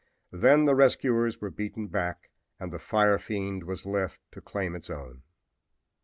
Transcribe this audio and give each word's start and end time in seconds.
Then 0.31 0.65
the 0.65 0.73
rescuers 0.73 1.39
were 1.41 1.51
beaten 1.51 1.85
back 1.85 2.31
and 2.59 2.73
the 2.73 2.79
fire 2.79 3.19
fiend 3.19 3.65
was 3.65 3.85
left 3.85 4.19
to 4.31 4.41
claim 4.41 4.75
its 4.75 4.89
own. 4.89 5.21